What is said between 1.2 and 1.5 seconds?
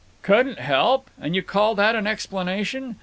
And you